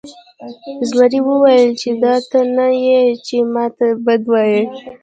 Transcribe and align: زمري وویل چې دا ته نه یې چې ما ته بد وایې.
زمري 0.89 1.19
وویل 1.23 1.69
چې 1.81 1.89
دا 2.03 2.13
ته 2.29 2.39
نه 2.55 2.67
یې 2.85 3.01
چې 3.25 3.37
ما 3.53 3.65
ته 3.77 3.87
بد 4.05 4.21
وایې. 4.31 4.61